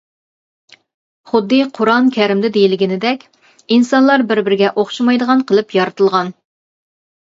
خۇددى 1.31 1.59
قۇرئان 1.75 2.09
كەرىمدە 2.17 2.51
دېيىلگىنىدەك، 2.57 3.29
ئىنسانلار 3.77 4.27
بىر-بىرىگە 4.35 4.75
ئوخشىمايدىغان 4.75 5.49
قىلىپ 5.49 5.81
يارىتىلغان. 5.83 6.39